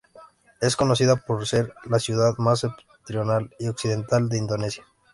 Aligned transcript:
Es 0.61 0.75
conocida 0.77 1.15
por 1.15 1.45
ser 1.45 1.75
la 1.85 1.99
ciudad 1.99 2.33
más 2.39 2.61
septentrional 2.61 3.51
y 3.59 3.67
occidental 3.67 4.29
de 4.29 4.39
Indonesia. 4.39 4.83